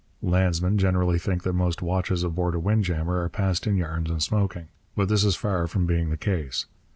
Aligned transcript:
Landsmen 0.23 0.79
generally 0.79 1.19
think 1.19 1.43
that 1.43 1.53
most 1.53 1.83
watches 1.83 2.23
aboard 2.23 2.55
a 2.55 2.59
wind 2.59 2.85
jammer 2.85 3.21
are 3.21 3.29
passed 3.29 3.67
in 3.67 3.75
yarns 3.75 4.09
and 4.09 4.23
smoking. 4.23 4.67
But 4.95 5.09
this 5.09 5.23
is 5.23 5.35
far 5.35 5.67
from 5.67 5.85
being 5.85 6.09
the 6.09 6.17
case. 6.17 6.65